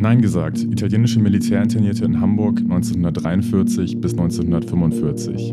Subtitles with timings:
[0.00, 5.52] Nein gesagt, italienische Militärinternierte in Hamburg 1943 bis 1945.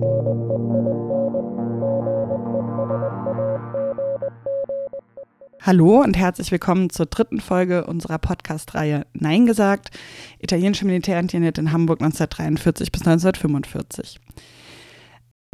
[5.61, 9.89] Hallo und herzlich willkommen zur dritten Folge unserer Podcast-Reihe Nein gesagt,
[10.39, 14.19] italienische Militärinternierte in Hamburg 1943 bis 1945.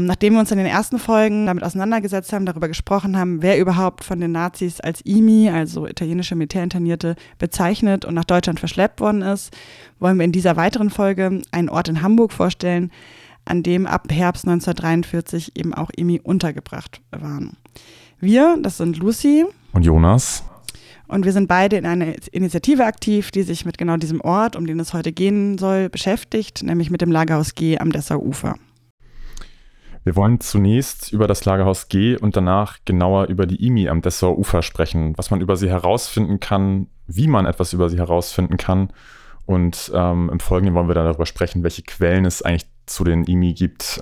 [0.05, 4.03] Nachdem wir uns in den ersten Folgen damit auseinandergesetzt haben, darüber gesprochen haben, wer überhaupt
[4.03, 9.55] von den Nazis als IMI, also italienische Militärinternierte, bezeichnet und nach Deutschland verschleppt worden ist,
[9.99, 12.91] wollen wir in dieser weiteren Folge einen Ort in Hamburg vorstellen,
[13.45, 17.57] an dem ab Herbst 1943 eben auch IMI untergebracht waren.
[18.19, 20.43] Wir, das sind Lucy und Jonas.
[21.07, 24.65] Und wir sind beide in einer Initiative aktiv, die sich mit genau diesem Ort, um
[24.65, 28.55] den es heute gehen soll, beschäftigt, nämlich mit dem Lagerhaus G am Dessau Ufer.
[30.03, 34.37] Wir wollen zunächst über das Lagerhaus G und danach genauer über die IMI am Dessauer
[34.37, 38.91] Ufer sprechen, was man über sie herausfinden kann, wie man etwas über sie herausfinden kann.
[39.45, 43.25] Und ähm, im Folgenden wollen wir dann darüber sprechen, welche Quellen es eigentlich zu den
[43.25, 44.01] IMI gibt,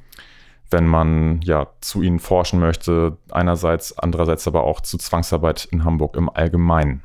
[0.72, 6.16] wenn man ja zu ihnen forschen möchte, einerseits, andererseits aber auch zu Zwangsarbeit in Hamburg
[6.16, 7.04] im Allgemeinen.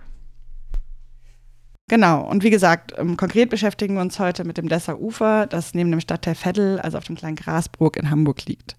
[1.89, 5.75] Genau, und wie gesagt, ähm, konkret beschäftigen wir uns heute mit dem Dessau Ufer, das
[5.75, 8.77] neben dem Stadtteil Veddel, also auf dem kleinen Grasburg in Hamburg liegt.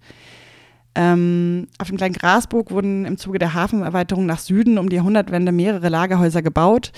[0.95, 5.51] Ähm, auf dem kleinen Grasburg wurden im Zuge der Hafenerweiterung nach Süden um die Jahrhundertwende
[5.51, 6.93] mehrere Lagerhäuser gebaut,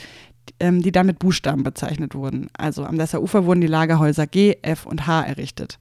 [0.60, 2.50] ähm, die dann mit Buchstaben bezeichnet wurden.
[2.58, 5.80] Also am Dessau Ufer wurden die Lagerhäuser G, F und H errichtet.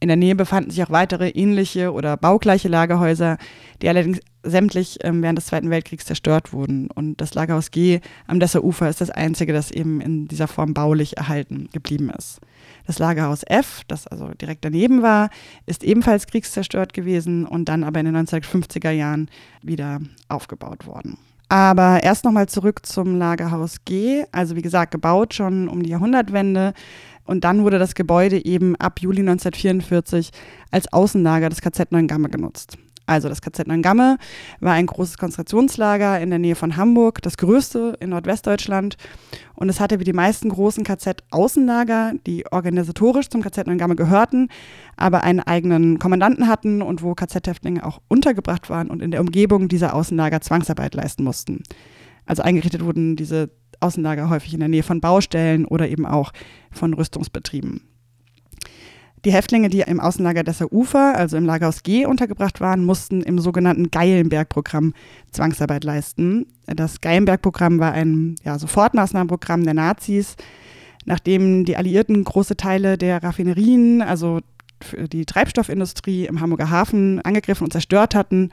[0.00, 3.38] In der Nähe befanden sich auch weitere ähnliche oder baugleiche Lagerhäuser,
[3.82, 6.90] die allerdings sämtlich ähm, während des Zweiten Weltkriegs zerstört wurden.
[6.90, 10.74] Und das Lagerhaus G am Dessau Ufer ist das einzige, das eben in dieser Form
[10.74, 12.40] baulich erhalten geblieben ist.
[12.86, 15.30] Das Lagerhaus F, das also direkt daneben war,
[15.66, 19.30] ist ebenfalls kriegszerstört gewesen und dann aber in den 1950er Jahren
[19.62, 21.18] wieder aufgebaut worden.
[21.54, 24.24] Aber erst nochmal zurück zum Lagerhaus G.
[24.32, 26.74] Also wie gesagt, gebaut schon um die Jahrhundertwende.
[27.26, 30.32] Und dann wurde das Gebäude eben ab Juli 1944
[30.72, 32.76] als Außenlager des KZ Neuengamme genutzt.
[33.06, 34.16] Also das KZ Neuengamme
[34.60, 38.96] war ein großes Konzentrationslager in der Nähe von Hamburg, das größte in Nordwestdeutschland.
[39.54, 44.48] Und es hatte wie die meisten großen KZ Außenlager, die organisatorisch zum KZ Neuengamme gehörten,
[44.96, 49.68] aber einen eigenen Kommandanten hatten und wo KZ-Häftlinge auch untergebracht waren und in der Umgebung
[49.68, 51.62] dieser Außenlager Zwangsarbeit leisten mussten.
[52.26, 53.50] Also eingerichtet wurden diese
[53.80, 56.32] Außenlager häufig in der Nähe von Baustellen oder eben auch
[56.70, 57.82] von Rüstungsbetrieben.
[59.24, 63.38] Die Häftlinge, die im Außenlager Dessau Ufer, also im Lagerhaus G, untergebracht waren, mussten im
[63.38, 64.92] sogenannten Geilenberg-Programm
[65.30, 66.46] Zwangsarbeit leisten.
[66.66, 70.36] Das Geilenberg-Programm war ein ja, Sofortmaßnahmenprogramm der Nazis,
[71.06, 74.40] nachdem die Alliierten große Teile der Raffinerien, also
[75.12, 78.50] die Treibstoffindustrie im Hamburger Hafen angegriffen und zerstört hatten.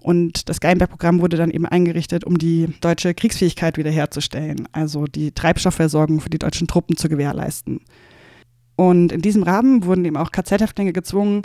[0.00, 6.20] Und das Geilenberg-Programm wurde dann eben eingerichtet, um die deutsche Kriegsfähigkeit wiederherzustellen, also die Treibstoffversorgung
[6.20, 7.80] für die deutschen Truppen zu gewährleisten.
[8.76, 11.42] Und in diesem Rahmen wurden eben auch KZ-Häftlinge gezwungen,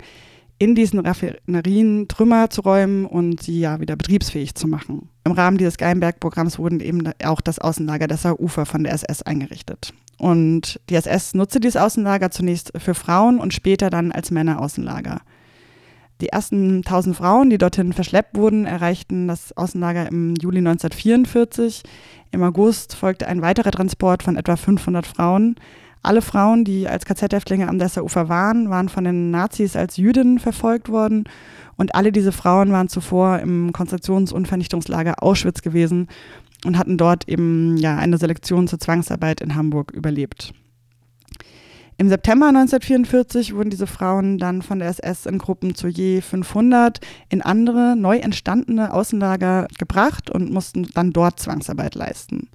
[0.58, 5.08] in diesen Raffinerien Trümmer zu räumen und sie ja wieder betriebsfähig zu machen.
[5.24, 9.94] Im Rahmen dieses Geilenberg-Programms wurden eben auch das Außenlager Dessau Ufer von der SS eingerichtet.
[10.18, 15.22] Und die SS nutzte dieses Außenlager zunächst für Frauen und später dann als Männeraußenlager.
[16.20, 21.82] Die ersten 1000 Frauen, die dorthin verschleppt wurden, erreichten das Außenlager im Juli 1944.
[22.32, 25.56] Im August folgte ein weiterer Transport von etwa 500 Frauen.
[26.02, 30.88] Alle Frauen, die als KZ-Häftlinge am Dessauufer waren, waren von den Nazis als Jüdinnen verfolgt
[30.88, 31.24] worden.
[31.76, 36.08] Und alle diese Frauen waren zuvor im Konzentrations- und Vernichtungslager Auschwitz gewesen
[36.64, 40.54] und hatten dort eben ja, eine Selektion zur Zwangsarbeit in Hamburg überlebt.
[42.00, 46.98] Im September 1944 wurden diese Frauen dann von der SS in Gruppen zu je 500
[47.28, 52.48] in andere, neu entstandene Außenlager gebracht und mussten dann dort Zwangsarbeit leisten.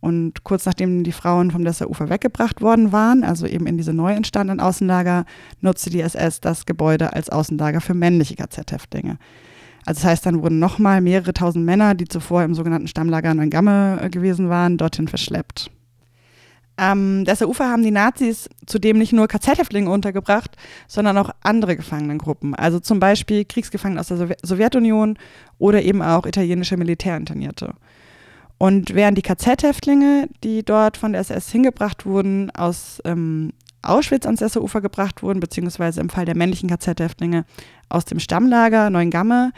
[0.00, 4.12] Und kurz nachdem die Frauen vom Dessauufer weggebracht worden waren, also eben in diese neu
[4.12, 5.26] entstandenen Außenlager,
[5.60, 9.18] nutzte die SS das Gebäude als Außenlager für männliche KZ-Häftlinge.
[9.84, 13.98] Also das heißt, dann wurden nochmal mehrere tausend Männer, die zuvor im sogenannten Stammlager Neuengamme
[14.02, 15.70] äh, gewesen waren, dorthin verschleppt.
[16.76, 20.56] Am Dessauufer haben die Nazis zudem nicht nur KZ-Häftlinge untergebracht,
[20.88, 25.18] sondern auch andere Gefangenengruppen, also zum Beispiel Kriegsgefangene aus der Sowjetunion
[25.58, 27.74] oder eben auch italienische Militärinternierte.
[28.62, 34.40] Und während die KZ-Häftlinge, die dort von der SS hingebracht wurden, aus ähm, Auschwitz ans
[34.40, 37.46] Dessauufer gebracht wurden, beziehungsweise im Fall der männlichen KZ-Häftlinge
[37.88, 39.52] aus dem Stammlager Neuengamme,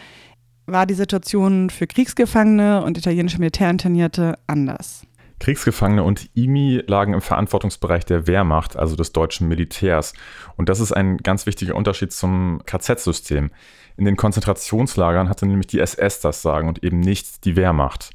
[0.66, 5.04] war die Situation für Kriegsgefangene und italienische Militärinternierte anders.
[5.40, 10.14] Kriegsgefangene und IMI lagen im Verantwortungsbereich der Wehrmacht, also des deutschen Militärs.
[10.56, 13.50] Und das ist ein ganz wichtiger Unterschied zum KZ-System.
[13.96, 18.10] In den Konzentrationslagern hatte nämlich die SS das Sagen und eben nicht die Wehrmacht.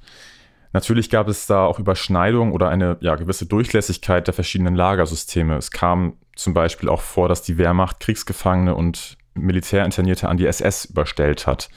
[0.73, 5.55] Natürlich gab es da auch Überschneidungen oder eine ja, gewisse Durchlässigkeit der verschiedenen Lagersysteme.
[5.55, 10.85] Es kam zum Beispiel auch vor, dass die Wehrmacht Kriegsgefangene und Militärinternierte an die SS
[10.85, 11.69] überstellt hat.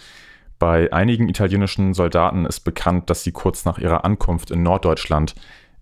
[0.58, 5.34] Bei einigen italienischen Soldaten ist bekannt, dass sie kurz nach ihrer Ankunft in Norddeutschland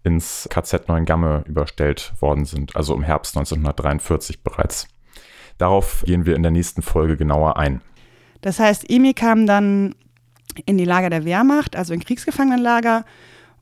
[0.04, 4.86] ins KZ Neuengamme überstellt worden sind, also im Herbst 1943 bereits.
[5.58, 7.80] Darauf gehen wir in der nächsten Folge genauer ein.
[8.40, 9.96] Das heißt, Emi kam dann
[10.66, 13.04] in die Lager der Wehrmacht, also in Kriegsgefangenenlager.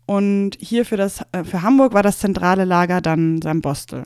[0.06, 4.04] Und hier für, das, äh, für Hamburg war das zentrale Lager dann Sambostel.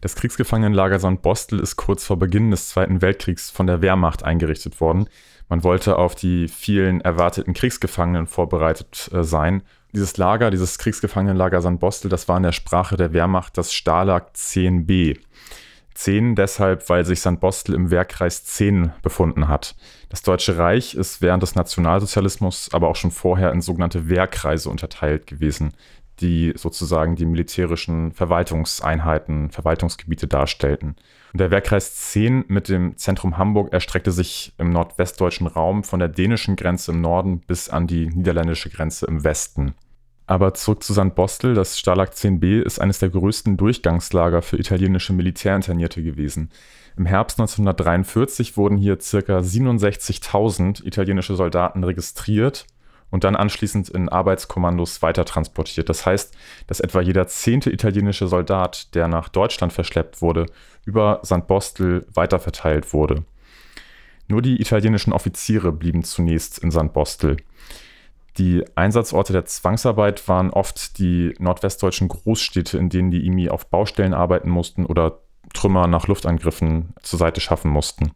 [0.00, 5.08] Das Kriegsgefangenenlager Sandbostel ist kurz vor Beginn des Zweiten Weltkriegs von der Wehrmacht eingerichtet worden.
[5.48, 9.62] Man wollte auf die vielen erwarteten Kriegsgefangenen vorbereitet äh, sein.
[9.92, 15.18] Dieses Lager, dieses Kriegsgefangenenlager Sandbostel, das war in der Sprache der Wehrmacht das Stalag 10b.
[15.94, 17.40] 10 deshalb, weil sich St.
[17.40, 19.74] Bostel im Wehrkreis 10 befunden hat.
[20.08, 25.26] Das Deutsche Reich ist während des Nationalsozialismus, aber auch schon vorher in sogenannte Wehrkreise unterteilt
[25.26, 25.72] gewesen,
[26.20, 30.96] die sozusagen die militärischen Verwaltungseinheiten, Verwaltungsgebiete darstellten.
[31.32, 36.08] Und der Wehrkreis 10 mit dem Zentrum Hamburg erstreckte sich im nordwestdeutschen Raum von der
[36.08, 39.74] dänischen Grenze im Norden bis an die niederländische Grenze im Westen.
[40.26, 41.14] Aber zurück zu St.
[41.14, 41.54] Bostel.
[41.54, 46.50] Das Stalag 10b ist eines der größten Durchgangslager für italienische Militärinternierte gewesen.
[46.96, 49.38] Im Herbst 1943 wurden hier ca.
[49.38, 52.66] 67.000 italienische Soldaten registriert
[53.10, 55.88] und dann anschließend in Arbeitskommandos weitertransportiert.
[55.88, 56.34] Das heißt,
[56.66, 60.46] dass etwa jeder zehnte italienische Soldat, der nach Deutschland verschleppt wurde,
[60.84, 61.46] über St.
[61.46, 63.24] Bostel weiterverteilt wurde.
[64.28, 66.92] Nur die italienischen Offiziere blieben zunächst in St.
[66.92, 67.36] Bostel.
[68.38, 74.14] Die Einsatzorte der Zwangsarbeit waren oft die nordwestdeutschen Großstädte, in denen die IMI auf Baustellen
[74.14, 75.20] arbeiten mussten oder
[75.54, 78.12] Trümmer nach Luftangriffen zur Seite schaffen mussten.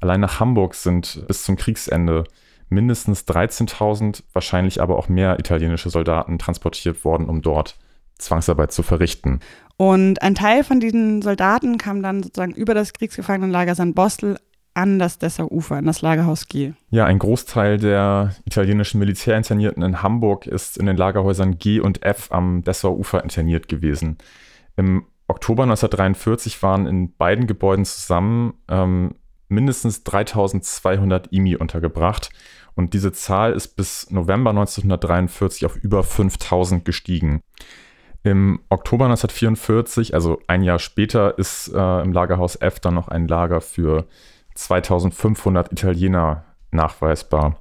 [0.00, 2.24] Allein nach Hamburg sind bis zum Kriegsende
[2.68, 7.78] mindestens 13.000, wahrscheinlich aber auch mehr italienische Soldaten transportiert worden, um dort
[8.18, 9.40] Zwangsarbeit zu verrichten.
[9.76, 14.38] Und ein Teil von diesen Soldaten kam dann sozusagen über das Kriegsgefangenenlager San Bostel
[14.74, 16.72] an das Dessau-Ufer, an das Lagerhaus G.
[16.90, 22.30] Ja, ein Großteil der italienischen Militärinternierten in Hamburg ist in den Lagerhäusern G und F
[22.30, 24.18] am Dessau-Ufer interniert gewesen.
[24.76, 29.14] Im Oktober 1943 waren in beiden Gebäuden zusammen ähm,
[29.48, 32.30] mindestens 3200 IMI untergebracht
[32.74, 37.42] und diese Zahl ist bis November 1943 auf über 5000 gestiegen.
[38.24, 43.26] Im Oktober 1944, also ein Jahr später, ist äh, im Lagerhaus F dann noch ein
[43.26, 44.06] Lager für
[44.54, 47.60] 2500 Italiener nachweisbar.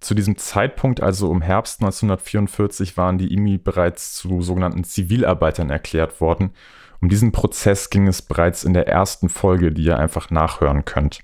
[0.00, 6.20] Zu diesem Zeitpunkt, also im Herbst 1944, waren die IMI bereits zu sogenannten Zivilarbeitern erklärt
[6.20, 6.52] worden.
[7.00, 11.20] Um diesen Prozess ging es bereits in der ersten Folge, die ihr einfach nachhören könnt.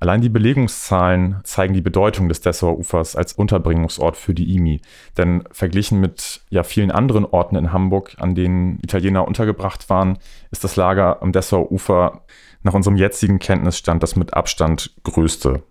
[0.00, 4.80] Allein die Belegungszahlen zeigen die Bedeutung des Dessauer Ufers als Unterbringungsort für die IMI.
[5.16, 10.18] Denn verglichen mit ja, vielen anderen Orten in Hamburg, an denen Italiener untergebracht waren,
[10.52, 12.22] ist das Lager am Dessauer Ufer
[12.68, 15.62] nach unserem jetzigen Kenntnisstand das mit Abstand größte.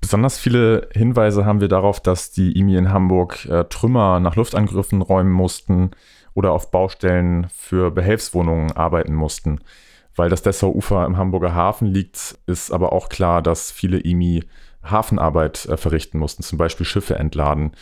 [0.00, 5.00] Besonders viele Hinweise haben wir darauf, dass die IMI in Hamburg äh, Trümmer nach Luftangriffen
[5.00, 5.92] räumen mussten
[6.34, 9.60] oder auf Baustellen für Behelfswohnungen arbeiten mussten.
[10.16, 14.42] Weil das Dessauer Ufer im Hamburger Hafen liegt, ist aber auch klar, dass viele IMI
[14.82, 17.76] Hafenarbeit äh, verrichten mussten, zum Beispiel Schiffe entladen.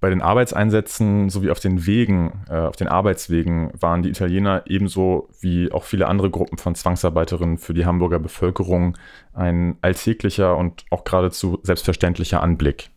[0.00, 5.28] Bei den Arbeitseinsätzen sowie auf den Wegen, äh, auf den Arbeitswegen waren die Italiener ebenso
[5.40, 8.96] wie auch viele andere Gruppen von Zwangsarbeiterinnen für die Hamburger Bevölkerung
[9.34, 12.90] ein alltäglicher und auch geradezu selbstverständlicher Anblick.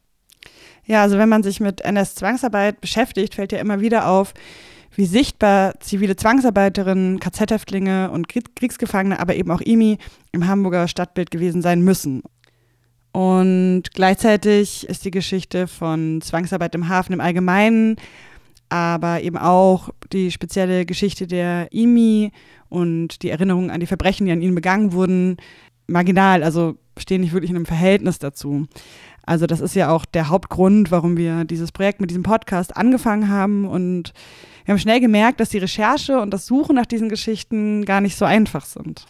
[0.85, 4.33] Ja, also wenn man sich mit NS-Zwangsarbeit beschäftigt, fällt ja immer wieder auf,
[4.93, 9.97] wie sichtbar zivile Zwangsarbeiterinnen, KZ-Häftlinge und Kriegsgefangene, aber eben auch IMI
[10.31, 12.23] im Hamburger Stadtbild gewesen sein müssen.
[13.11, 17.97] Und gleichzeitig ist die Geschichte von Zwangsarbeit im Hafen im Allgemeinen,
[18.69, 22.31] aber eben auch die spezielle Geschichte der IMI
[22.69, 25.37] und die Erinnerungen an die Verbrechen, die an ihnen begangen wurden,
[25.87, 28.67] marginal, also stehen nicht wirklich in einem Verhältnis dazu.
[29.23, 33.29] Also das ist ja auch der Hauptgrund, warum wir dieses Projekt mit diesem Podcast angefangen
[33.29, 34.13] haben und
[34.65, 38.15] wir haben schnell gemerkt, dass die Recherche und das Suchen nach diesen Geschichten gar nicht
[38.15, 39.05] so einfach sind.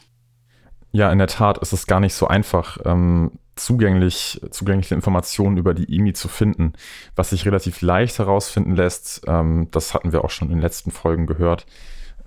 [0.92, 3.32] Ja, in der Tat ist es gar nicht so einfach, ähm,
[3.66, 6.74] zugänglich, zugängliche Informationen über die IMI zu finden.
[7.16, 10.92] Was sich relativ leicht herausfinden lässt, ähm, das hatten wir auch schon in den letzten
[10.92, 11.66] Folgen gehört,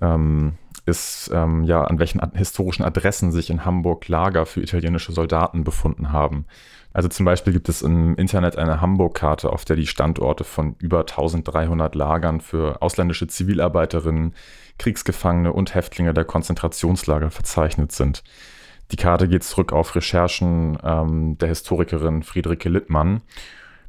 [0.01, 5.63] ähm, ist ähm, ja, an welchen historischen Adressen sich in Hamburg Lager für italienische Soldaten
[5.63, 6.45] befunden haben.
[6.95, 11.01] Also zum Beispiel gibt es im Internet eine Hamburg-Karte, auf der die Standorte von über
[11.01, 14.33] 1300 Lagern für ausländische Zivilarbeiterinnen,
[14.77, 18.23] Kriegsgefangene und Häftlinge der Konzentrationslager verzeichnet sind.
[18.91, 23.21] Die Karte geht zurück auf Recherchen ähm, der Historikerin Friederike Littmann.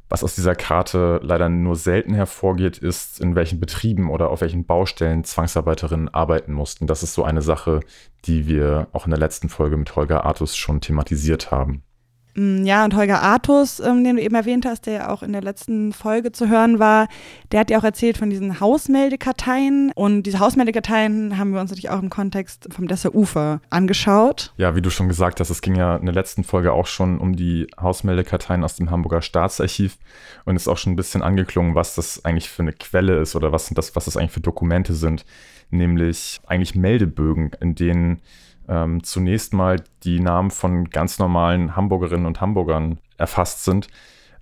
[0.09, 4.65] Was aus dieser Karte leider nur selten hervorgeht, ist, in welchen Betrieben oder auf welchen
[4.65, 6.87] Baustellen Zwangsarbeiterinnen arbeiten mussten.
[6.87, 7.81] Das ist so eine Sache,
[8.23, 11.83] die wir auch in der letzten Folge mit Holger Artus schon thematisiert haben.
[12.37, 15.33] Mm, ja, und Holger Artus, ähm, den du eben erwähnt hast, der ja auch in
[15.33, 17.07] der letzten Folge zu hören war,
[17.51, 19.91] der hat ja auch erzählt von diesen Hausmeldekarteien.
[19.95, 24.53] Und diese Hausmeldekarteien haben wir uns natürlich auch im Kontext vom Desser Ufer angeschaut.
[24.57, 27.17] Ja, wie du schon gesagt hast, es ging ja in der letzten Folge auch schon
[27.17, 29.97] um die Hausmeldekarteien aus dem Hamburger Staatsarchiv
[30.45, 33.51] und ist auch schon ein bisschen angeklungen, was das eigentlich für eine Quelle ist oder
[33.51, 35.25] was, das, was das eigentlich für Dokumente sind.
[35.71, 38.21] Nämlich eigentlich Meldebögen, in denen
[38.67, 43.87] ähm, zunächst mal die Namen von ganz normalen Hamburgerinnen und Hamburgern erfasst sind,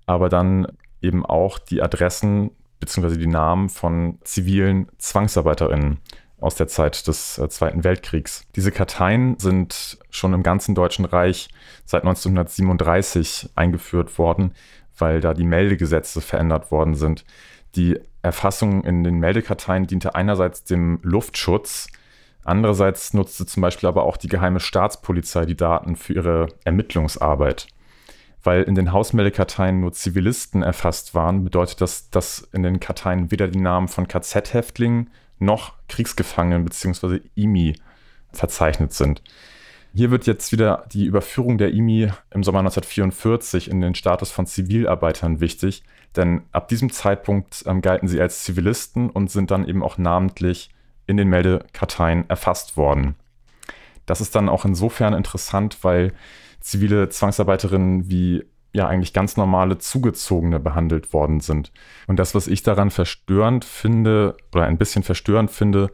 [0.06, 0.68] aber dann
[1.02, 3.18] eben auch die Adressen bzw.
[3.18, 6.00] die Namen von zivilen Zwangsarbeiterinnen
[6.40, 8.46] aus der Zeit des äh, Zweiten Weltkriegs.
[8.56, 11.50] Diese Karteien sind schon im ganzen Deutschen Reich
[11.86, 14.54] seit 1937 eingeführt worden,
[14.98, 17.26] weil da die Meldegesetze verändert worden sind.
[17.76, 21.88] Die Erfassung in den Meldekarteien diente einerseits dem Luftschutz,
[22.46, 27.68] Andererseits nutzte zum Beispiel aber auch die geheime Staatspolizei die Daten für ihre Ermittlungsarbeit.
[28.44, 33.48] Weil in den Hausmeldekarteien nur Zivilisten erfasst waren, bedeutet das, dass in den Karteien weder
[33.48, 35.10] die Namen von KZ-Häftlingen
[35.40, 37.22] noch Kriegsgefangenen bzw.
[37.34, 37.76] IMI
[38.32, 39.24] verzeichnet sind.
[39.96, 44.46] Hier wird jetzt wieder die Überführung der IMI im Sommer 1944 in den Status von
[44.46, 45.84] Zivilarbeitern wichtig,
[46.16, 50.70] denn ab diesem Zeitpunkt ähm, galten sie als Zivilisten und sind dann eben auch namentlich
[51.08, 53.16] in den Meldekarteien erfasst worden.
[54.06, 56.14] Das ist dann auch insofern interessant, weil
[56.60, 58.44] zivile Zwangsarbeiterinnen wie
[58.74, 61.72] ja eigentlich ganz normale Zugezogene behandelt worden sind.
[62.08, 65.92] Und das, was ich daran verstörend finde oder ein bisschen verstörend finde,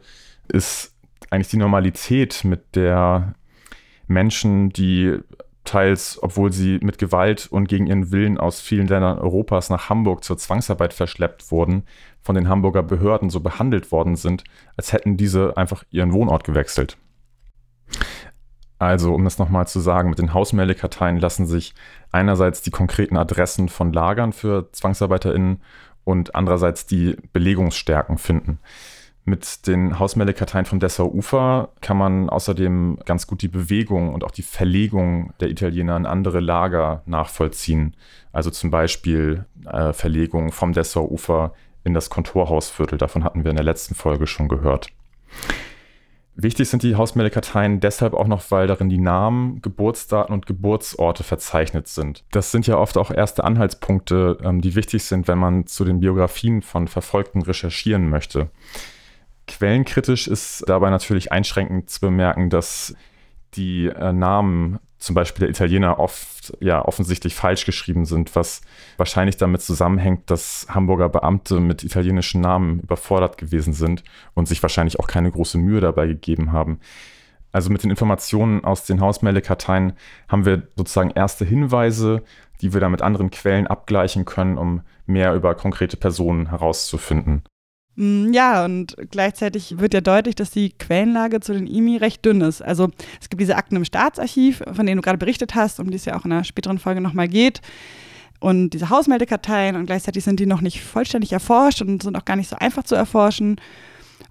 [0.48, 0.94] ist
[1.30, 3.34] eigentlich die Normalität, mit der
[4.08, 5.18] Menschen, die
[5.64, 10.24] teils, obwohl sie mit Gewalt und gegen ihren Willen aus vielen Ländern Europas nach Hamburg
[10.24, 11.84] zur Zwangsarbeit verschleppt wurden,
[12.20, 14.44] von den Hamburger Behörden so behandelt worden sind,
[14.76, 16.96] als hätten diese einfach ihren Wohnort gewechselt.
[18.78, 21.72] Also, um das nochmal zu sagen, mit den Hausmeldekarteien lassen sich
[22.10, 25.62] einerseits die konkreten Adressen von Lagern für ZwangsarbeiterInnen
[26.02, 28.58] und andererseits die Belegungsstärken finden.
[29.24, 34.32] Mit den Hausmeldekarteien vom Dessauer Ufer kann man außerdem ganz gut die Bewegung und auch
[34.32, 37.94] die Verlegung der Italiener in andere Lager nachvollziehen.
[38.32, 41.52] Also zum Beispiel äh, Verlegung vom Dessauer Ufer
[41.84, 42.98] in das Kontorhausviertel.
[42.98, 44.88] Davon hatten wir in der letzten Folge schon gehört.
[46.34, 51.88] Wichtig sind die Hausmeldekarteien deshalb auch noch, weil darin die Namen, Geburtsdaten und Geburtsorte verzeichnet
[51.88, 52.24] sind.
[52.32, 56.00] Das sind ja oft auch erste Anhaltspunkte, ähm, die wichtig sind, wenn man zu den
[56.00, 58.48] Biografien von Verfolgten recherchieren möchte.
[59.58, 62.94] Quellenkritisch ist dabei natürlich einschränkend zu bemerken, dass
[63.54, 68.62] die äh, Namen zum Beispiel der Italiener oft ja offensichtlich falsch geschrieben sind, was
[68.96, 74.04] wahrscheinlich damit zusammenhängt, dass Hamburger Beamte mit italienischen Namen überfordert gewesen sind
[74.34, 76.80] und sich wahrscheinlich auch keine große Mühe dabei gegeben haben.
[77.50, 79.92] Also mit den Informationen aus den Hausmeldekarteien
[80.28, 82.22] haben wir sozusagen erste Hinweise,
[82.62, 87.42] die wir dann mit anderen Quellen abgleichen können, um mehr über konkrete Personen herauszufinden.
[87.96, 92.40] Mm, ja, und gleichzeitig wird ja deutlich, dass die Quellenlage zu den IMI recht dünn
[92.40, 92.62] ist.
[92.62, 95.96] Also es gibt diese Akten im Staatsarchiv, von denen du gerade berichtet hast, um die
[95.96, 97.60] es ja auch in einer späteren Folge nochmal geht.
[98.40, 102.36] Und diese Hausmeldekarteien und gleichzeitig sind die noch nicht vollständig erforscht und sind auch gar
[102.36, 103.60] nicht so einfach zu erforschen.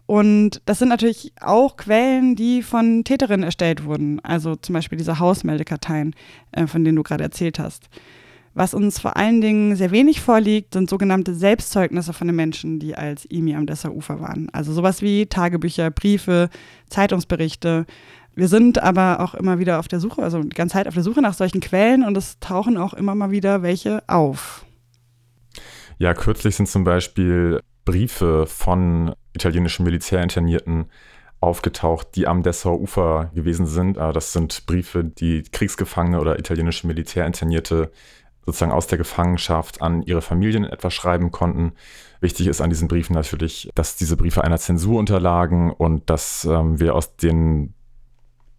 [0.06, 4.20] Und das sind natürlich auch Quellen, die von Täterinnen erstellt wurden.
[4.26, 6.14] Also zum Beispiel diese Hausmeldekarteien,
[6.52, 7.90] äh, von denen du gerade erzählt hast.
[8.54, 12.96] Was uns vor allen Dingen sehr wenig vorliegt, sind sogenannte Selbstzeugnisse von den Menschen, die
[12.96, 14.50] als IMI am Dessauufer waren.
[14.52, 16.50] Also sowas wie Tagebücher, Briefe,
[16.90, 17.86] Zeitungsberichte.
[18.36, 21.04] Wir sind aber auch immer wieder auf der Suche, also die ganze Zeit auf der
[21.04, 24.66] Suche nach solchen Quellen und es tauchen auch immer mal wieder welche auf.
[25.98, 30.86] Ja, kürzlich sind zum Beispiel Briefe von italienischen Militärinternierten
[31.40, 33.98] aufgetaucht, die am Dessauer Ufer gewesen sind.
[33.98, 37.92] Ah, das sind Briefe, die Kriegsgefangene oder italienische Militärinternierte
[38.46, 41.74] sozusagen aus der Gefangenschaft an ihre Familien etwas schreiben konnten.
[42.20, 46.80] Wichtig ist an diesen Briefen natürlich, dass diese Briefe einer Zensur unterlagen und dass ähm,
[46.80, 47.74] wir aus den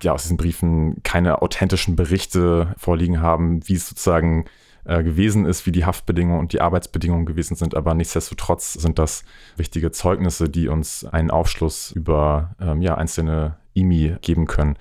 [0.03, 4.47] ja, aus diesen Briefen keine authentischen Berichte vorliegen haben, wie es sozusagen
[4.85, 7.77] äh, gewesen ist, wie die Haftbedingungen und die Arbeitsbedingungen gewesen sind.
[7.77, 9.25] Aber nichtsdestotrotz sind das
[9.57, 14.77] wichtige Zeugnisse, die uns einen Aufschluss über ähm, ja, einzelne IMI geben können.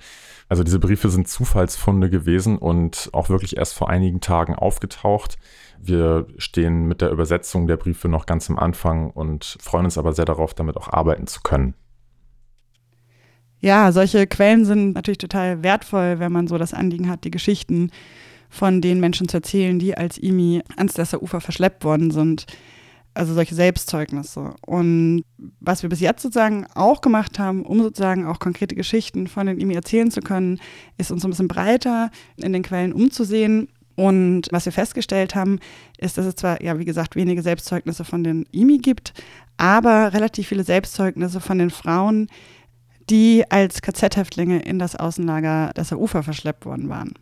[0.52, 5.38] Also diese Briefe sind Zufallsfunde gewesen und auch wirklich erst vor einigen Tagen aufgetaucht.
[5.80, 10.12] Wir stehen mit der Übersetzung der Briefe noch ganz am Anfang und freuen uns aber
[10.12, 11.72] sehr darauf, damit auch arbeiten zu können.
[13.60, 17.90] Ja, solche Quellen sind natürlich total wertvoll, wenn man so das Anliegen hat, die Geschichten
[18.50, 22.44] von den Menschen zu erzählen, die als IMI ans Dessaufer verschleppt worden sind.
[23.14, 24.54] Also solche Selbstzeugnisse.
[24.64, 25.24] Und
[25.60, 29.58] was wir bis jetzt sozusagen auch gemacht haben, um sozusagen auch konkrete Geschichten von den
[29.58, 30.60] IMI erzählen zu können,
[30.96, 33.68] ist uns ein bisschen breiter in den Quellen umzusehen.
[33.96, 35.58] Und was wir festgestellt haben,
[35.98, 39.12] ist, dass es zwar, ja, wie gesagt, wenige Selbstzeugnisse von den IMI gibt,
[39.58, 42.28] aber relativ viele Selbstzeugnisse von den Frauen,
[43.10, 47.14] die als KZ-Häftlinge in das Außenlager Dessau Ufer verschleppt worden waren.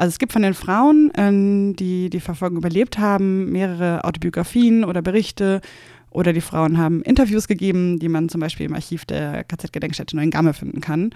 [0.00, 5.02] Also es gibt von den Frauen, ähm, die die Verfolgung überlebt haben, mehrere Autobiografien oder
[5.02, 5.60] Berichte
[6.08, 10.54] oder die Frauen haben Interviews gegeben, die man zum Beispiel im Archiv der KZ-Gedenkstätte Neuengamme
[10.54, 11.10] finden kann.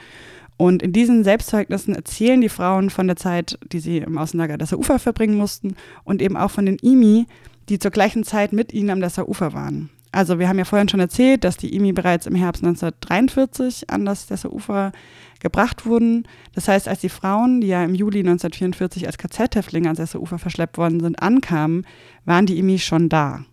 [0.58, 4.76] Und in diesen Selbstzeugnissen erzählen die Frauen von der Zeit, die sie im Außenlager Dessau
[4.76, 7.24] Ufer verbringen mussten und eben auch von den IMI,
[7.70, 9.88] die zur gleichen Zeit mit ihnen am Dessau Ufer waren.
[10.14, 14.04] Also wir haben ja vorhin schon erzählt, dass die IMI bereits im Herbst 1943 an
[14.04, 14.92] das Dessau-Ufer
[15.40, 16.28] gebracht wurden.
[16.54, 20.78] Das heißt, als die Frauen, die ja im Juli 1944 als KZ-Häftlinge ans Dessau-Ufer verschleppt
[20.78, 21.85] worden sind, ankamen,
[22.25, 23.44] waren die IMI schon da.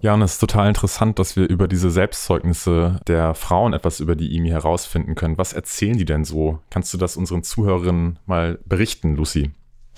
[0.00, 4.14] Ja, und es ist total interessant, dass wir über diese Selbstzeugnisse der Frauen etwas über
[4.14, 5.36] die IMI herausfinden können.
[5.36, 6.60] Was erzählen die denn so?
[6.70, 9.50] Kannst du das unseren Zuhörerinnen mal berichten, Lucy?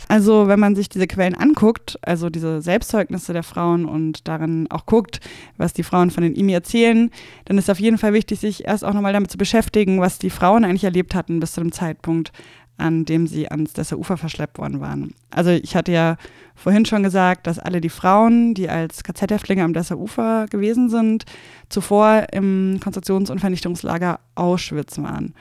[0.08, 4.86] Also wenn man sich diese Quellen anguckt, also diese Selbstzeugnisse der Frauen und darin auch
[4.86, 5.20] guckt,
[5.56, 7.10] was die Frauen von den IMI erzählen,
[7.46, 10.30] dann ist auf jeden Fall wichtig, sich erst auch nochmal damit zu beschäftigen, was die
[10.30, 12.32] Frauen eigentlich erlebt hatten bis zu dem Zeitpunkt,
[12.78, 15.14] an dem sie ans Dessau Ufer verschleppt worden waren.
[15.30, 16.16] Also ich hatte ja
[16.54, 21.24] vorhin schon gesagt, dass alle die Frauen, die als KZ-Häftlinge am Dessau Ufer gewesen sind,
[21.68, 25.34] zuvor im Konzentrations- und Vernichtungslager Auschwitz waren.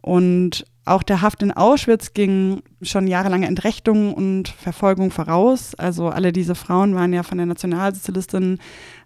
[0.00, 5.74] Und auch der Haft in Auschwitz ging schon jahrelange Entrechtung und Verfolgung voraus.
[5.76, 8.58] Also alle diese Frauen waren ja von der Nationalsozialistin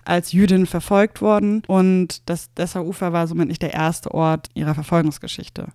[0.04, 1.62] als Jüdin verfolgt worden.
[1.66, 5.66] Und das Dessau-Ufer war somit nicht der erste Ort ihrer Verfolgungsgeschichte.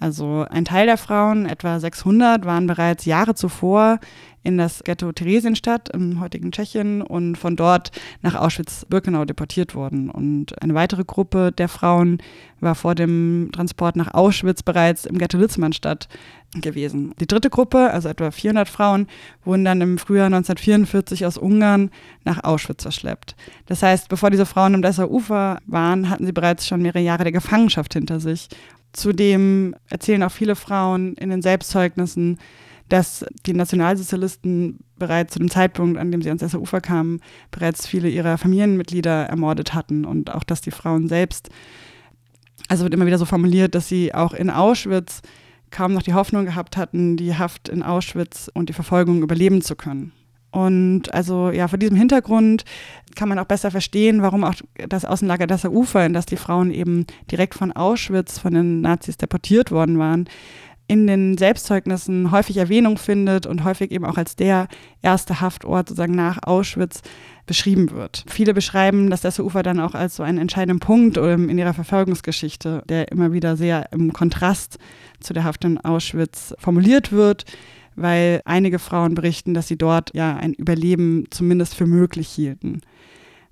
[0.00, 4.00] Also ein Teil der Frauen, etwa 600, waren bereits Jahre zuvor
[4.42, 7.92] in das Ghetto Theresienstadt im heutigen Tschechien und von dort
[8.22, 10.08] nach Auschwitz-Birkenau deportiert worden.
[10.08, 12.16] Und eine weitere Gruppe der Frauen
[12.60, 16.08] war vor dem Transport nach Auschwitz bereits im Ghetto Litzmannstadt
[16.54, 17.14] gewesen.
[17.20, 19.06] Die dritte Gruppe, also etwa 400 Frauen,
[19.44, 21.90] wurden dann im Frühjahr 1944 aus Ungarn
[22.24, 23.36] nach Auschwitz verschleppt.
[23.66, 27.24] Das heißt, bevor diese Frauen im Dessau Ufer waren, hatten sie bereits schon mehrere Jahre
[27.24, 28.48] der Gefangenschaft hinter sich
[28.92, 32.38] Zudem erzählen auch viele Frauen in den Selbstzeugnissen,
[32.88, 38.08] dass die Nationalsozialisten bereits zu dem Zeitpunkt, an dem sie ans Ufer kamen, bereits viele
[38.08, 41.50] ihrer Familienmitglieder ermordet hatten und auch, dass die Frauen selbst,
[42.68, 45.22] also wird immer wieder so formuliert, dass sie auch in Auschwitz
[45.70, 49.76] kaum noch die Hoffnung gehabt hatten, die Haft in Auschwitz und die Verfolgung überleben zu
[49.76, 50.12] können.
[50.50, 52.64] Und also ja, vor diesem Hintergrund
[53.14, 54.54] kann man auch besser verstehen, warum auch
[54.88, 59.16] das Außenlager Dessau Ufer, in das die Frauen eben direkt von Auschwitz von den Nazis
[59.16, 60.28] deportiert worden waren,
[60.88, 64.66] in den Selbstzeugnissen häufig Erwähnung findet und häufig eben auch als der
[65.02, 67.02] erste Haftort sozusagen nach Auschwitz
[67.46, 68.24] beschrieben wird.
[68.26, 72.82] Viele beschreiben das Dessau Ufer dann auch als so einen entscheidenden Punkt in ihrer Verfolgungsgeschichte,
[72.88, 74.78] der immer wieder sehr im Kontrast
[75.20, 77.44] zu der Haft in Auschwitz formuliert wird
[78.00, 82.80] weil einige Frauen berichten, dass sie dort ja ein Überleben zumindest für möglich hielten.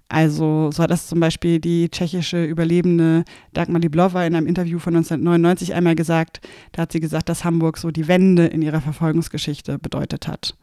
[0.08, 4.96] Also so hat das zum Beispiel die tschechische Überlebende Dagmar Liblova in einem Interview von
[4.96, 6.40] 1999 einmal gesagt.
[6.72, 10.56] Da hat sie gesagt, dass Hamburg so die Wende in ihrer Verfolgungsgeschichte bedeutet hat.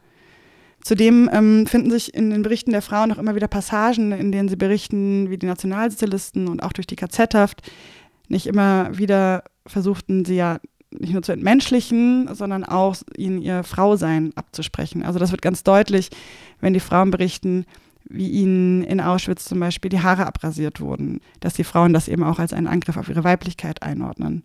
[0.82, 4.48] Zudem ähm, finden sich in den Berichten der Frauen auch immer wieder Passagen, in denen
[4.48, 7.62] sie berichten, wie die Nationalsozialisten und auch durch die KZ-Haft
[8.28, 10.58] nicht immer wieder versuchten, sie ja
[10.98, 15.02] nicht nur zu entmenschlichen, sondern auch ihnen ihr Frausein abzusprechen.
[15.02, 16.10] Also das wird ganz deutlich,
[16.60, 17.64] wenn die Frauen berichten,
[18.08, 22.22] wie ihnen in Auschwitz zum Beispiel die Haare abrasiert wurden, dass die Frauen das eben
[22.22, 24.44] auch als einen Angriff auf ihre Weiblichkeit einordnen.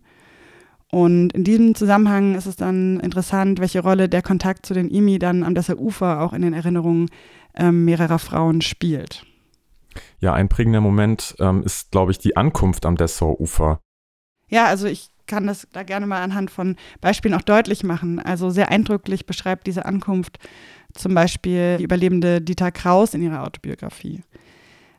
[0.90, 5.18] Und in diesem Zusammenhang ist es dann interessant, welche Rolle der Kontakt zu den IMI
[5.18, 7.08] dann am Dessau Ufer auch in den Erinnerungen
[7.54, 9.24] ähm, mehrerer Frauen spielt.
[10.20, 13.80] Ja, ein prägender Moment ähm, ist, glaube ich, die Ankunft am Dessau Ufer.
[14.48, 18.20] Ja, also ich kann das da gerne mal anhand von Beispielen auch deutlich machen.
[18.20, 20.38] Also sehr eindrücklich beschreibt diese Ankunft
[20.92, 24.20] zum Beispiel die Überlebende Dieter Kraus in ihrer Autobiografie.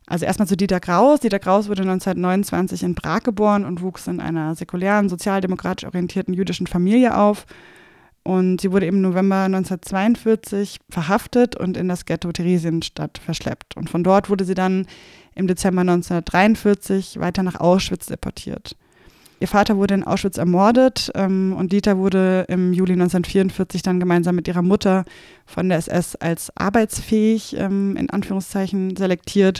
[0.08, 1.20] Also erstmal zu Dieter Kraus.
[1.20, 6.66] Dieter Kraus wurde 1929 in Prag geboren und wuchs in einer säkulären, sozialdemokratisch orientierten jüdischen
[6.66, 7.46] Familie auf.
[8.24, 13.78] Und sie wurde im November 1942 verhaftet und in das Ghetto Theresienstadt verschleppt.
[13.78, 14.88] Und von dort wurde sie dann
[15.36, 18.76] im Dezember 1943 weiter nach Auschwitz deportiert.
[19.44, 24.38] Ihr Vater wurde in Auschwitz ermordet ähm, und Dieter wurde im Juli 1944 dann gemeinsam
[24.38, 25.04] mit ihrer Mutter
[25.46, 29.60] von der SS als arbeitsfähig ähm, in Anführungszeichen selektiert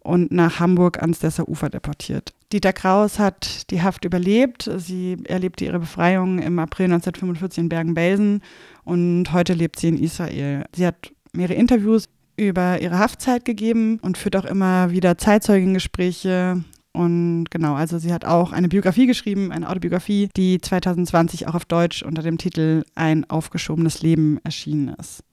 [0.00, 2.34] und nach Hamburg ans Dessau Ufer deportiert.
[2.52, 4.70] Dieter Kraus hat die Haft überlebt.
[4.76, 8.42] Sie erlebte ihre Befreiung im April 1945 in Bergen-Belsen
[8.84, 10.66] und heute lebt sie in Israel.
[10.76, 16.62] Sie hat mehrere Interviews über ihre Haftzeit gegeben und führt auch immer wieder Zeitzeugengespräche.
[16.92, 21.64] Und genau, also sie hat auch eine Biografie geschrieben, eine Autobiografie, die 2020 auch auf
[21.64, 25.24] Deutsch unter dem Titel Ein aufgeschobenes Leben erschienen ist.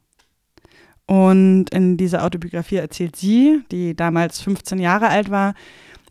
[1.05, 5.53] Und in dieser Autobiografie erzählt sie, die damals 15 Jahre alt war,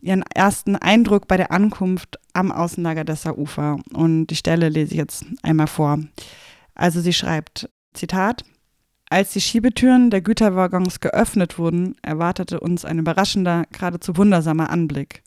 [0.00, 3.78] ihren ersten Eindruck bei der Ankunft am Außenlager Dessau-Ufer.
[3.92, 6.00] Und die Stelle lese ich jetzt einmal vor.
[6.74, 8.44] Also sie schreibt, Zitat,
[9.08, 15.22] als die Schiebetüren der Güterwaggons geöffnet wurden, erwartete uns ein überraschender, geradezu wundersamer Anblick.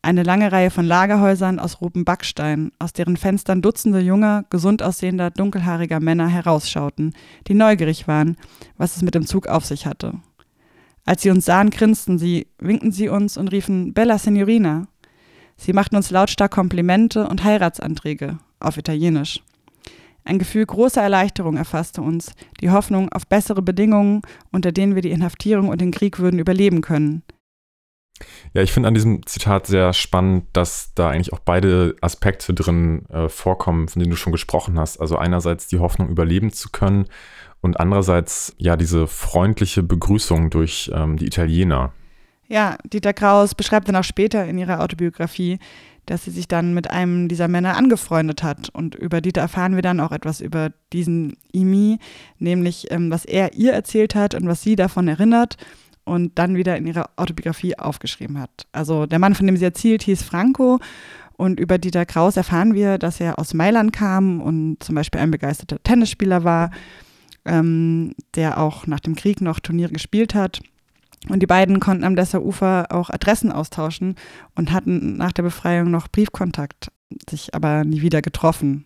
[0.00, 5.30] Eine lange Reihe von Lagerhäusern aus rotem Backstein, aus deren Fenstern Dutzende junger, gesund aussehender,
[5.30, 7.14] dunkelhaariger Männer herausschauten,
[7.48, 8.36] die neugierig waren,
[8.76, 10.14] was es mit dem Zug auf sich hatte.
[11.04, 14.86] Als sie uns sahen, grinsten sie, winkten sie uns und riefen Bella Signorina.
[15.56, 19.42] Sie machten uns lautstark Komplimente und Heiratsanträge auf Italienisch.
[20.24, 25.10] Ein Gefühl großer Erleichterung erfasste uns, die Hoffnung auf bessere Bedingungen, unter denen wir die
[25.10, 27.22] Inhaftierung und den Krieg würden überleben können.
[28.54, 33.06] Ja, ich finde an diesem Zitat sehr spannend, dass da eigentlich auch beide Aspekte drin
[33.10, 35.00] äh, vorkommen, von denen du schon gesprochen hast.
[35.00, 37.06] Also einerseits die Hoffnung, überleben zu können
[37.60, 41.92] und andererseits ja diese freundliche Begrüßung durch ähm, die Italiener.
[42.46, 45.58] Ja, Dieter Kraus beschreibt dann auch später in ihrer Autobiografie,
[46.06, 48.70] dass sie sich dann mit einem dieser Männer angefreundet hat.
[48.70, 51.98] Und über Dieter erfahren wir dann auch etwas über diesen Imi,
[52.38, 55.58] nämlich ähm, was er ihr erzählt hat und was sie davon erinnert
[56.08, 58.66] und dann wieder in ihrer Autobiografie aufgeschrieben hat.
[58.72, 60.80] Also der Mann, von dem sie erzählt, hieß Franco.
[61.36, 65.30] Und über Dieter Kraus erfahren wir, dass er aus Mailand kam und zum Beispiel ein
[65.30, 66.70] begeisterter Tennisspieler war
[67.48, 70.60] ähm, der auch nach dem Krieg noch Turniere gespielt hat.
[71.28, 74.14] Und die beiden konnten am Dessau-Ufer auch Adressen austauschen
[74.54, 76.92] und hatten nach der Befreiung noch Briefkontakt,
[77.28, 78.84] sich aber nie wieder getroffen.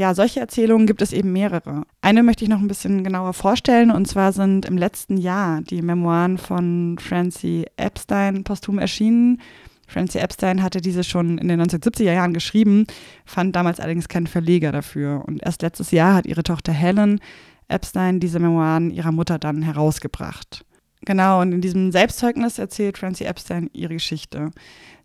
[0.00, 1.82] Ja, solche Erzählungen gibt es eben mehrere.
[2.00, 5.82] Eine möchte ich noch ein bisschen genauer vorstellen, und zwar sind im letzten Jahr die
[5.82, 9.42] Memoiren von Francie Epstein posthum erschienen.
[9.86, 12.86] Francie Epstein hatte diese schon in den 1970er Jahren geschrieben,
[13.26, 15.22] fand damals allerdings keinen Verleger dafür.
[15.26, 17.20] Und erst letztes Jahr hat ihre Tochter Helen
[17.68, 20.64] Epstein diese Memoiren ihrer Mutter dann herausgebracht.
[21.02, 24.50] Genau, und in diesem Selbstzeugnis erzählt Francie Epstein ihre Geschichte.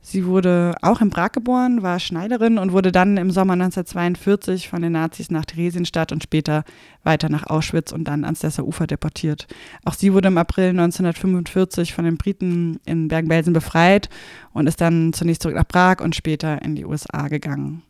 [0.07, 4.83] Sie wurde auch in Prag geboren, war Schneiderin und wurde dann im Sommer 1942 von
[4.83, 6.63] den Nazis nach Theresienstadt und später
[7.03, 9.47] weiter nach Auschwitz und dann ans Dessau-Ufer deportiert.
[9.83, 14.09] Auch sie wurde im April 1945 von den Briten in Bergen-Belsen befreit
[14.53, 17.81] und ist dann zunächst zurück nach Prag und später in die USA gegangen.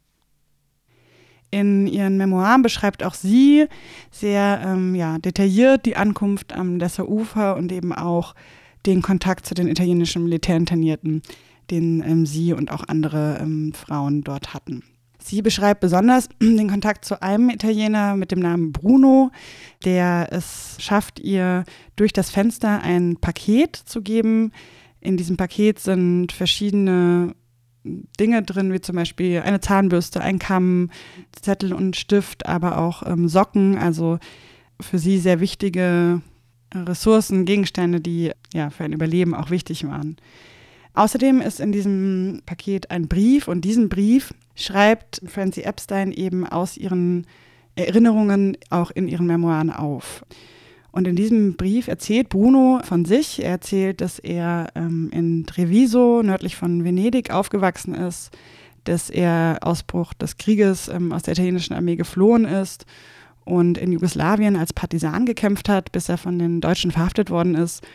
[1.52, 3.66] In ihren Memoiren beschreibt auch sie
[4.10, 8.36] sehr ähm, ja, detailliert die Ankunft am Dessau-Ufer und eben auch
[8.86, 11.22] den Kontakt zu den italienischen Militärinternierten
[11.72, 14.84] den ähm, sie und auch andere ähm, Frauen dort hatten.
[15.20, 19.32] Sie beschreibt besonders den Kontakt zu einem Italiener mit dem Namen Bruno,
[19.84, 21.64] der es schafft, ihr
[21.96, 24.52] durch das Fenster ein Paket zu geben.
[25.02, 27.36] In diesem Paket sind verschiedene
[28.20, 30.90] Dinge drin, wie zum Beispiel eine Zahnbürste, ein Kamm,
[31.32, 34.20] Zettel und Stift, aber auch ähm, Socken, also
[34.80, 36.22] für sie sehr wichtige
[36.74, 40.18] Ressourcen, Gegenstände, die ja für ein Überleben auch wichtig waren.
[40.96, 46.78] Außerdem ist in diesem Paket ein Brief und diesen Brief schreibt Francie Epstein eben aus
[46.78, 47.28] ihren
[47.76, 50.26] Erinnerungen auch in ihren Memoiren auf.
[50.94, 53.44] Und in diesem Brief erzählt Bruno von sich.
[53.44, 58.32] Er erzählt, dass er ähm, in Treviso, nördlich von Venedig, aufgewachsen ist,
[58.86, 62.86] dass er Ausbruch des Krieges ähm, aus der italienischen Armee geflohen ist
[63.44, 67.86] und in Jugoslawien als Partisan gekämpft hat, bis er von den Deutschen verhaftet worden ist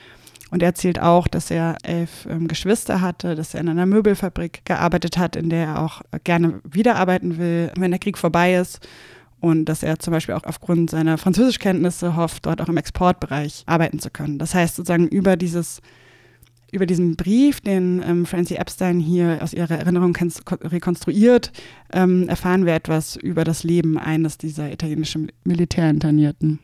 [0.51, 4.65] und er erzählt auch, dass er elf ähm, Geschwister hatte, dass er in einer Möbelfabrik
[4.65, 8.87] gearbeitet hat, in der er auch gerne wiederarbeiten will, wenn der Krieg vorbei ist.
[9.39, 13.99] Und dass er zum Beispiel auch aufgrund seiner Französischkenntnisse hofft, dort auch im Exportbereich arbeiten
[13.99, 14.39] zu können.
[14.39, 15.81] Das heißt sozusagen über dieses
[16.73, 20.17] über diesen Brief, den ähm, Francie Epstein hier aus ihrer Erinnerung
[20.63, 21.51] rekonstruiert,
[21.93, 26.61] ähm, erfahren wir etwas über das Leben eines dieser italienischen Militärinternierten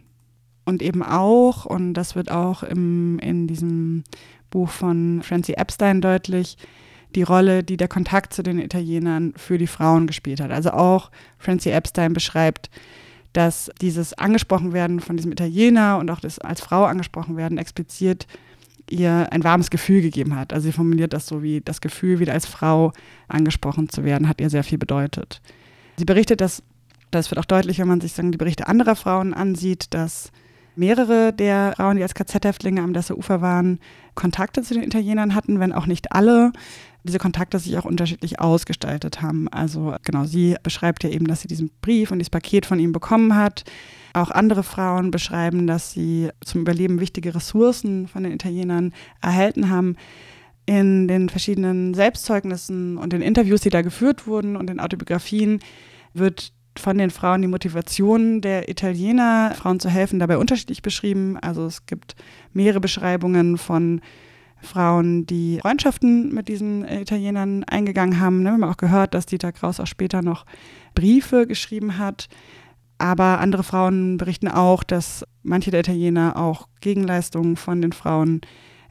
[0.67, 4.05] und eben auch, und das wird auch im, in diesem
[4.51, 6.59] Buch von Francie Epstein deutlich,
[7.15, 10.51] die Rolle, die der Kontakt zu den Italienern für die Frauen gespielt hat.
[10.51, 12.69] Also auch Francie Epstein beschreibt,
[13.33, 18.27] dass dieses angesprochen werden von diesem Italiener und auch das als Frau angesprochen werden explizit
[18.89, 20.53] ihr ein warmes Gefühl gegeben hat.
[20.53, 22.93] Also sie formuliert das so wie das Gefühl, wieder als Frau
[23.29, 25.41] angesprochen zu werden, hat ihr sehr viel bedeutet.
[25.97, 26.63] Sie berichtet, dass,
[27.11, 30.31] das wird auch deutlich, wenn man sich sagen, die Berichte anderer Frauen ansieht, dass
[30.77, 33.79] mehrere der Frauen, die als KZ-Häftlinge am Dessaufer waren,
[34.15, 36.53] Kontakte zu den Italienern hatten, wenn auch nicht alle.
[37.05, 39.49] Diese Kontakte sich auch unterschiedlich ausgestaltet haben.
[39.49, 42.93] Also genau, sie beschreibt ja eben, dass sie diesen Brief und dieses Paket von ihm
[42.93, 43.65] bekommen hat.
[44.13, 49.97] Auch andere Frauen beschreiben, dass sie zum Überleben wichtige Ressourcen von den Italienern erhalten haben.
[50.65, 55.61] In den verschiedenen Selbstzeugnissen und den Interviews, die da geführt wurden und in Autobiografien,
[56.13, 61.39] wird von den Frauen die Motivation der Italiener, Frauen zu helfen, dabei unterschiedlich beschrieben.
[61.39, 62.17] Also es gibt
[62.53, 64.01] mehrere Beschreibungen von
[64.61, 68.43] Frauen, die Freundschaften mit diesen Italienern eingegangen haben.
[68.43, 70.45] Wir haben auch gehört, dass Dieter Kraus auch später noch
[70.95, 72.29] Briefe geschrieben hat.
[72.99, 78.41] Aber andere Frauen berichten auch, dass manche der Italiener auch Gegenleistungen von den Frauen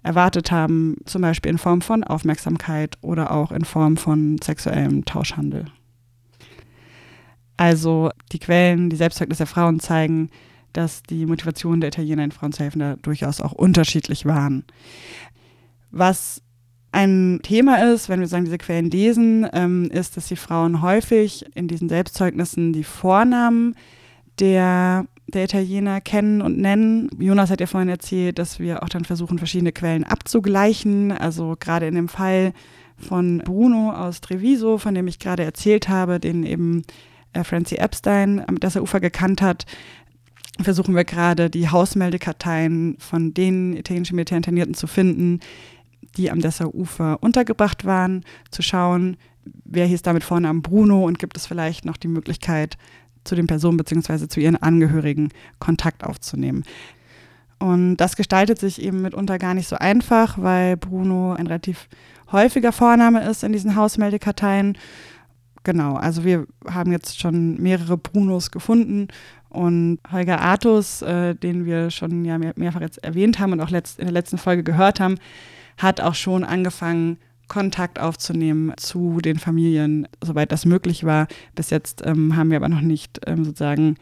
[0.04, 5.66] erwartet haben, zum Beispiel in Form von Aufmerksamkeit oder auch in Form von sexuellem Tauschhandel.
[7.58, 10.30] Also die Quellen, die Selbstzeugnisse der Frauen zeigen,
[10.74, 14.66] dass die Motivationen der Italiener, den Frauen zu helfen, da durchaus auch unterschiedlich waren.
[15.92, 16.42] Was
[16.92, 21.46] ein Thema ist, wenn wir sagen, diese Quellen lesen, ähm, ist, dass die Frauen häufig
[21.54, 23.76] in diesen Selbstzeugnissen die Vornamen
[24.40, 27.10] der, der Italiener kennen und nennen.
[27.20, 31.12] Jonas hat ja vorhin erzählt, dass wir auch dann versuchen, verschiedene Quellen abzugleichen.
[31.12, 32.54] Also gerade in dem Fall
[32.98, 36.84] von Bruno aus Treviso, von dem ich gerade erzählt habe, den eben
[37.44, 39.66] Francie Epstein am Dessaufer gekannt hat,
[40.62, 45.40] versuchen wir gerade die Hausmeldekarteien von den italienischen Militärinternierten zu finden,
[46.18, 49.18] die am Dessaufer untergebracht waren, zu schauen,
[49.66, 52.78] wer hieß damit vorne am Bruno und gibt es vielleicht noch die Möglichkeit,
[53.24, 54.28] zu den Personen bzw.
[54.28, 56.64] zu ihren Angehörigen Kontakt aufzunehmen.
[57.60, 61.88] Und das gestaltet sich eben mitunter gar nicht so einfach, weil Bruno ein relativ
[62.32, 64.78] häufiger Vorname ist in diesen Hausmeldekarteien
[65.66, 69.10] genau, also wir haben jetzt schon mehrere Brunos gefunden
[69.50, 73.70] und Holger Artus, äh, den wir schon ja mehr, mehrfach jetzt erwähnt haben und auch
[73.70, 75.16] letzt, in der letzten Folge gehört haben,
[75.78, 81.28] hat auch schon angefangen, Kontakt aufzunehmen zu den Familien, soweit das möglich war.
[81.54, 83.98] Bis jetzt ähm, haben wir aber noch nicht ähm, sozusagen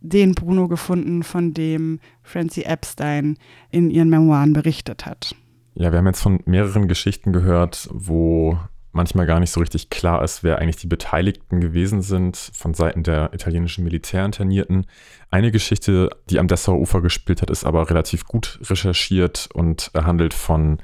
[0.00, 3.38] den Bruno gefunden, von dem Francie Epstein
[3.70, 5.34] in ihren Memoiren berichtet hat.
[5.74, 8.58] Ja, wir haben jetzt von mehreren Geschichten gehört, wo
[8.92, 13.02] manchmal gar nicht so richtig klar ist, wer eigentlich die Beteiligten gewesen sind von Seiten
[13.02, 14.86] der italienischen Militärinternierten.
[15.30, 20.34] Eine Geschichte, die am Dessauer Ufer gespielt hat, ist aber relativ gut recherchiert und handelt
[20.34, 20.78] von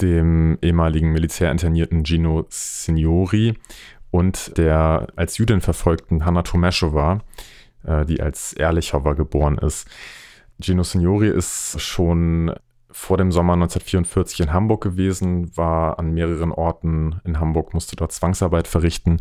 [0.00, 3.54] dem ehemaligen Militärinternierten Gino Signori
[4.10, 7.20] und der als Jüdin verfolgten Hanna Tomeschowa,
[7.84, 9.88] äh, die als Ehrlichowa geboren ist.
[10.60, 12.52] Gino Signori ist schon
[12.92, 18.12] vor dem Sommer 1944 in Hamburg gewesen, war an mehreren Orten in Hamburg, musste dort
[18.12, 19.20] Zwangsarbeit verrichten.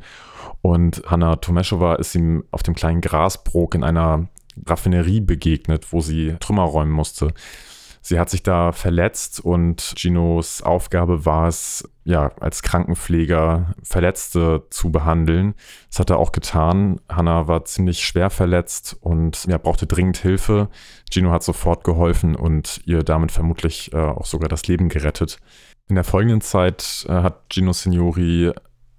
[0.62, 4.28] Und Hanna Tomeschowa ist ihm auf dem kleinen Grasbrook in einer
[4.66, 7.34] Raffinerie begegnet, wo sie Trümmer räumen musste.
[8.02, 14.92] Sie hat sich da verletzt und Ginos Aufgabe war es, ja, als Krankenpfleger Verletzte zu
[14.92, 15.54] behandeln.
[15.90, 17.00] Das hat er auch getan.
[17.08, 20.70] Hannah war ziemlich schwer verletzt und ja, brauchte dringend Hilfe.
[21.12, 25.38] Gino hat sofort geholfen und ihr damit vermutlich äh, auch sogar das Leben gerettet.
[25.88, 28.54] In der folgenden Zeit äh, hat Gino Signori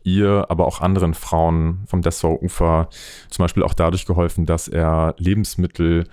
[0.05, 2.91] ihr, aber auch anderen Frauen vom Dessauer Ufer
[3.29, 6.07] zum Beispiel auch dadurch geholfen, dass er Lebensmittel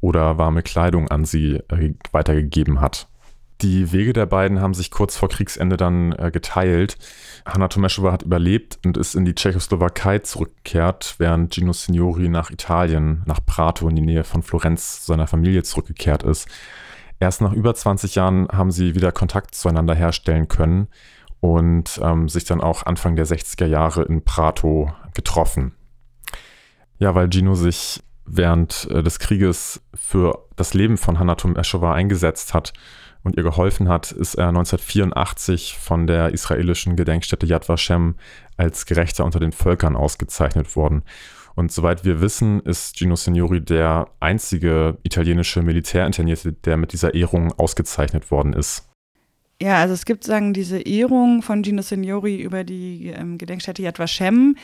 [0.00, 3.07] oder warme Kleidung an sie äh, weitergegeben hat.
[3.60, 6.96] Die Wege der beiden haben sich kurz vor Kriegsende dann äh, geteilt.
[7.44, 13.22] Hanna Tomeschowa hat überlebt und ist in die Tschechoslowakei zurückgekehrt, während Gino Signori nach Italien,
[13.26, 16.46] nach Prato in die Nähe von Florenz zu seiner Familie zurückgekehrt ist.
[17.18, 20.86] Erst nach über 20 Jahren haben sie wieder Kontakt zueinander herstellen können
[21.40, 25.74] und ähm, sich dann auch Anfang der 60er Jahre in Prato getroffen.
[26.98, 32.54] Ja, weil Gino sich während äh, des Krieges für das Leben von Hanna Tomeschowa eingesetzt
[32.54, 32.72] hat
[33.28, 38.16] und ihr geholfen hat, ist er 1984 von der israelischen Gedenkstätte Yad Vashem
[38.56, 41.02] als Gerechter unter den Völkern ausgezeichnet worden.
[41.54, 47.52] Und soweit wir wissen, ist Gino Signori der einzige italienische Militärinternierte, der mit dieser Ehrung
[47.52, 48.88] ausgezeichnet worden ist.
[49.60, 53.98] Ja, also es gibt sagen diese Ehrung von Gino Signori über die ähm, Gedenkstätte Yad
[53.98, 54.56] Vashem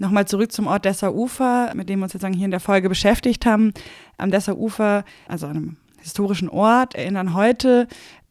[0.00, 3.44] Nochmal zurück zum Ort Dessau-Ufer, mit dem wir uns jetzt hier in der Folge beschäftigt
[3.44, 3.72] haben.
[4.16, 7.88] Am Dessau-Ufer, also einem historischen Ort, erinnern heute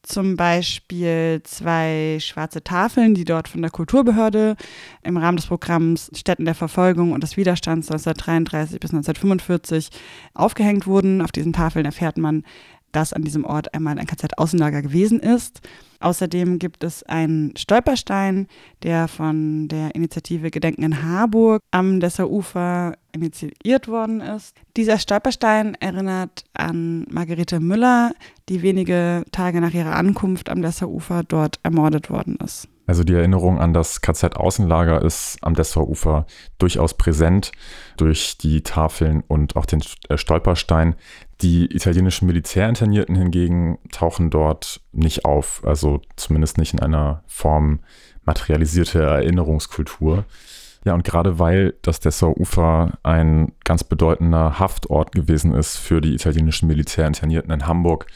[0.08, 4.56] zum Beispiel zwei schwarze Tafeln, die dort von der Kulturbehörde
[5.04, 9.90] im Rahmen des Programms Städten der Verfolgung und des Widerstands 1933 bis 1945
[10.34, 11.22] aufgehängt wurden.
[11.22, 12.44] Auf diesen Tafeln erfährt man
[12.92, 15.62] dass an diesem Ort einmal ein KZ-Außenlager gewesen ist.
[16.00, 18.48] Außerdem gibt es einen Stolperstein,
[18.84, 24.56] der von der Initiative Gedenken in Harburg am Dessauufer initiiert worden ist.
[24.76, 28.12] Dieser Stolperstein erinnert an Margarete Müller,
[28.48, 32.68] die wenige Tage nach ihrer Ankunft am Dessauufer dort ermordet worden ist.
[32.88, 36.26] Also die Erinnerung an das KZ-Außenlager ist am Dessauufer
[36.58, 37.52] durchaus präsent
[37.98, 40.96] durch die Tafeln und auch den äh, Stolperstein.
[41.42, 47.80] Die italienischen Militärinternierten hingegen tauchen dort nicht auf, also zumindest nicht in einer Form
[48.26, 50.26] materialisierte Erinnerungskultur.
[50.84, 56.68] Ja, und gerade weil das Dessauufer ein ganz bedeutender Haftort gewesen ist für die italienischen
[56.68, 58.08] Militärinternierten in Hamburg,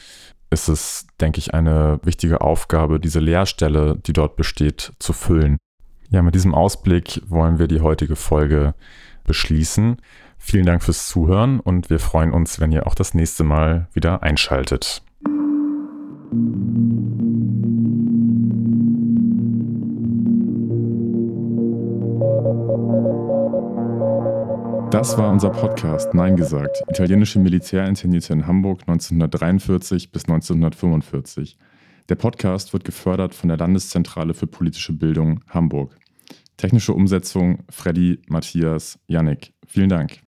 [0.50, 5.58] ist es, denke ich, eine wichtige Aufgabe, diese Leerstelle, die dort besteht, zu füllen.
[6.10, 8.74] Ja, mit diesem Ausblick wollen wir die heutige Folge
[9.24, 9.96] beschließen.
[10.44, 14.22] Vielen Dank fürs Zuhören und wir freuen uns, wenn ihr auch das nächste Mal wieder
[14.22, 15.02] einschaltet.
[24.90, 26.82] Das war unser Podcast Nein gesagt.
[26.90, 31.56] Italienische Militärinternierte in Hamburg 1943 bis 1945.
[32.08, 35.96] Der Podcast wird gefördert von der Landeszentrale für politische Bildung Hamburg.
[36.56, 39.54] Technische Umsetzung Freddy, Matthias, Yannick.
[39.66, 40.20] Vielen Dank.